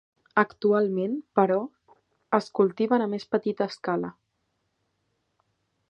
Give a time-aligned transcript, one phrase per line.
[0.41, 1.59] Actualment, però,
[2.39, 4.13] és cultiven a més petita escala.